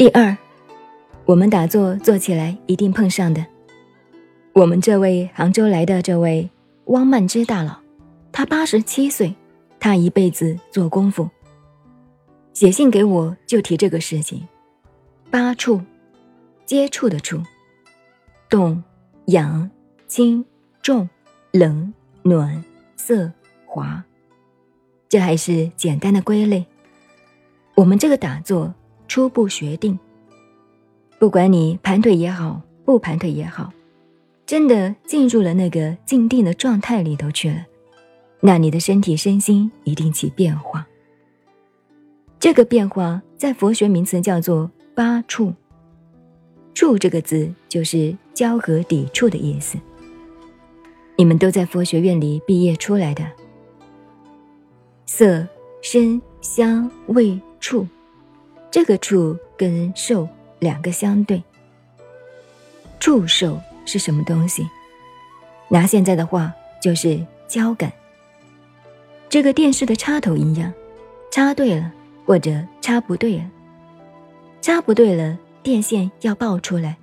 [0.00, 0.34] 第二，
[1.26, 3.44] 我们打坐做起来一定碰上的。
[4.54, 6.48] 我们这位杭州来的这位
[6.86, 7.78] 汪曼之大佬，
[8.32, 9.36] 他八十七岁，
[9.78, 11.28] 他一辈子做功夫。
[12.54, 14.48] 写信给我就提这个事情。
[15.30, 15.82] 八处，
[16.64, 17.42] 接触的触，
[18.48, 18.82] 动、
[19.26, 19.70] 痒、
[20.06, 20.42] 轻、
[20.80, 21.06] 重、
[21.50, 22.64] 冷、暖、
[22.96, 23.30] 色、
[23.66, 24.02] 滑，
[25.10, 26.64] 这还是简单的归类。
[27.74, 28.72] 我们这个打坐。
[29.10, 29.98] 初步决定，
[31.18, 33.72] 不管你盘腿也好，不盘腿也好，
[34.46, 37.66] 真的进入了那个静定的状态里头去了，
[38.38, 40.86] 那你的身体身心一定起变化。
[42.38, 45.52] 这个变化在佛学名词叫做八处，
[46.72, 49.76] 处这个字就是交合抵触的意思。
[51.16, 53.26] 你们都在佛学院里毕业出来的，
[55.04, 55.44] 色、
[55.82, 57.84] 声、香、味、触。
[58.70, 61.42] 这个触跟受两个相对，
[63.00, 64.66] 触受是什么东西？
[65.68, 67.92] 拿现在的话就是交感。
[69.28, 70.72] 这个电视的插头一样，
[71.30, 71.92] 插对了
[72.26, 73.50] 或者插不对了，
[74.60, 76.96] 插不对了电线要爆出来，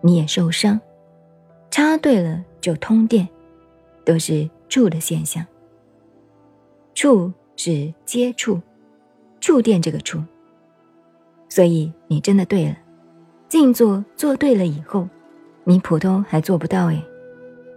[0.00, 0.78] 你也受伤；
[1.70, 3.28] 插对了就通电，
[4.04, 5.44] 都是触的现象。
[6.94, 8.60] 触是接触，
[9.40, 10.20] 触电这个触。
[11.56, 12.76] 所以你真的对了，
[13.48, 15.08] 静坐做对了以后，
[15.64, 17.02] 你普通还做不到哎，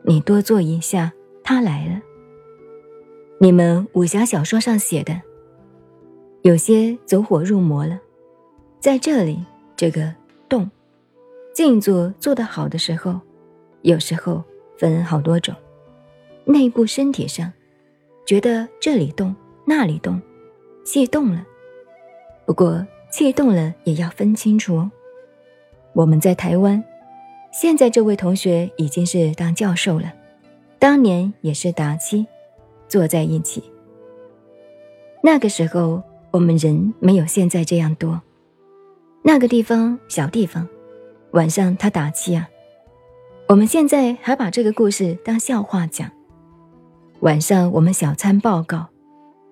[0.04, 1.14] 你多做一下，
[1.46, 2.02] 他来了。
[3.40, 5.22] 你们武侠小说上写的，
[6.42, 7.98] 有些走火入魔了，
[8.82, 9.40] 在这里
[9.78, 10.14] 这个
[10.50, 10.70] 动，
[11.54, 13.18] 静坐做得好的时候，
[13.84, 14.44] 有时候
[14.78, 15.56] 分好多种，
[16.44, 17.50] 内部身体上，
[18.26, 20.22] 觉得这里动那里动，
[20.84, 21.46] 气动了，
[22.46, 22.86] 不过。
[23.10, 24.90] 气动了也要分清楚。
[25.94, 26.84] 我们在台湾，
[27.52, 30.14] 现在这位同学已经是当教授了，
[30.78, 32.26] 当年也是打七，
[32.88, 33.64] 坐在一起。
[35.22, 36.02] 那个时候
[36.32, 38.22] 我们人没有现在这样多，
[39.24, 40.68] 那个地方小地方，
[41.32, 42.48] 晚上他打七啊。
[43.48, 46.10] 我们现在还把这个故事当笑话讲。
[47.22, 48.86] 晚上我们小餐报告，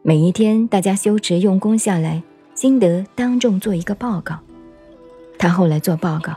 [0.04, 2.24] 每一天大家修持用功下来。
[2.58, 4.40] 心得当众做一个报告。
[5.38, 6.34] 他后来做报告，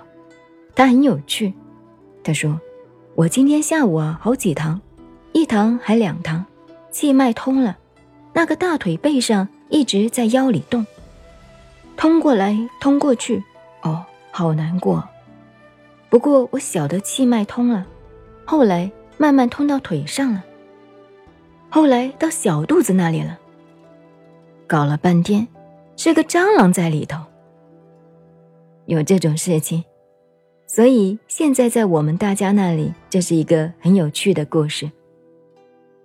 [0.75, 1.55] 他很有趣。
[2.23, 2.61] 他说
[3.17, 4.79] ：“我今天下午啊，好几堂，
[5.33, 6.45] 一堂还两堂，
[6.91, 7.79] 气脉通了。
[8.35, 10.87] 那个大腿背上一直在腰里动，
[11.97, 13.43] 通过来通过去，
[13.83, 15.03] 哦，好难过。
[16.11, 17.87] 不过我晓得气脉通了，
[18.45, 20.45] 后来慢慢通到腿上了，
[21.71, 23.39] 后来到小肚子那里了。
[24.67, 25.49] 搞了半天。”
[26.03, 27.23] 是个蟑螂在里头，
[28.87, 29.85] 有这种事情，
[30.67, 34.91] 所以现在在我们大家那里，这是一个很有趣的故事。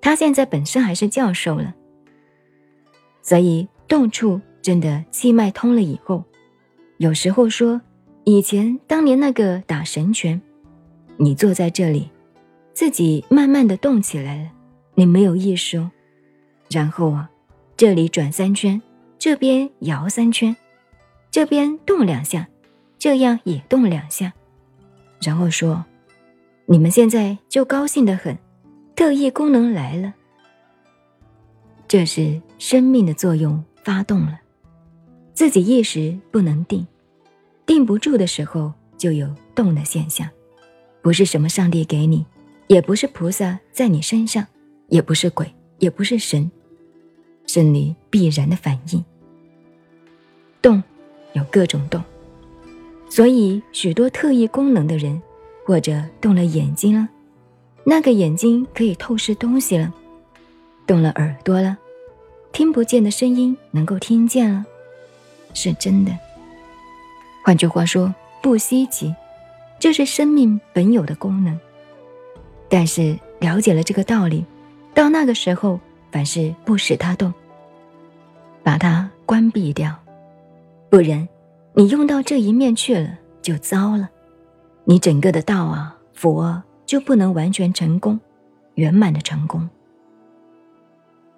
[0.01, 1.73] 他现在本身还是教授了，
[3.21, 6.25] 所以动处真的气脉通了以后，
[6.97, 7.79] 有时候说
[8.25, 10.41] 以前当年那个打神拳，
[11.15, 12.11] 你坐在这里，
[12.73, 14.51] 自己慢慢的动起来了，
[14.95, 15.89] 你没有意识哦，
[16.69, 17.29] 然后啊，
[17.77, 18.81] 这里转三圈。
[19.25, 20.55] 这边摇三圈，
[21.31, 22.47] 这边动两下，
[22.99, 24.31] 这样也动两下，
[25.19, 25.83] 然后说
[26.67, 28.37] ：“你们现在就高兴的很，
[28.95, 30.13] 特异功能来了。”
[31.89, 34.39] 这是生命的作用发动了，
[35.33, 36.85] 自己一时不能定，
[37.65, 40.29] 定不住的时候就有动的现象，
[41.01, 42.23] 不是什么上帝给你，
[42.67, 44.45] 也不是菩萨在你身上，
[44.89, 46.51] 也不是鬼，也不是神，
[47.47, 49.03] 是你必然的反应。
[50.65, 50.81] 动，
[51.33, 52.01] 有各种动，
[53.07, 55.21] 所以许多特异功能的人，
[55.63, 57.07] 或者动了眼睛了，
[57.83, 59.93] 那个眼睛可以透视东西了；
[60.87, 61.77] 动了耳朵了，
[62.51, 64.65] 听不见的声音能够听见了，
[65.53, 66.11] 是真的。
[67.43, 68.11] 换句话说，
[68.41, 69.13] 不稀奇，
[69.77, 71.59] 这是生命本有的功能。
[72.67, 74.43] 但是了解了这个道理，
[74.95, 75.79] 到那个时候，
[76.11, 77.31] 凡事不使它动，
[78.63, 79.95] 把它关闭掉。
[80.89, 81.27] 不然，
[81.73, 84.09] 你用到这一面去了，就糟了。
[84.85, 88.19] 你整个的道啊，佛就不能完全成功，
[88.75, 89.67] 圆满的成功。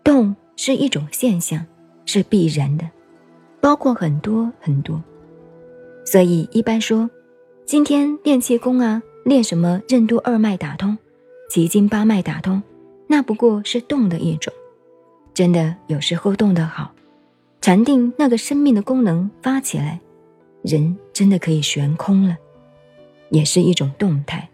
[0.03, 1.65] 动是一种现象，
[2.05, 2.87] 是必然的，
[3.59, 5.01] 包括很多很多。
[6.05, 7.09] 所以一般说，
[7.65, 10.97] 今天练气功啊，练什么任督二脉打通，
[11.49, 12.61] 奇经八脉打通，
[13.07, 14.53] 那不过是动的一种。
[15.33, 16.91] 真的有时候动得好。
[17.61, 19.99] 禅定那个生命的功能发起来，
[20.61, 22.37] 人真的可以悬空了，
[23.29, 24.49] 也是一种动态。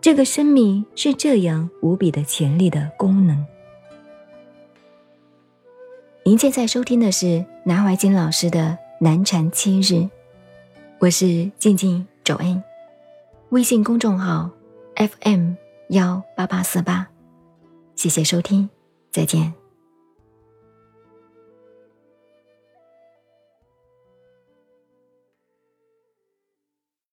[0.00, 3.44] 这个生命是这样无比的潜力的功能。
[6.24, 8.60] 您现在收听的是南怀瑾老师的
[9.00, 9.94] 《南禅七日》，
[10.98, 12.62] 我是静静周恩，
[13.48, 14.50] 微信公众号
[14.94, 15.54] FM
[15.88, 17.08] 幺八八四八，
[17.96, 18.68] 谢谢收听，
[19.10, 19.63] 再见。